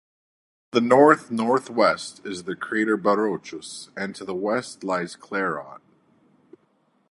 To 0.71 0.79
the 0.79 0.87
north-northwest 0.87 2.25
is 2.25 2.45
the 2.45 2.55
crater 2.55 2.97
Barocius, 2.97 3.89
and 3.95 4.15
to 4.15 4.25
the 4.25 4.33
west 4.33 4.83
lies 4.83 5.15
Clairaut. 5.15 5.79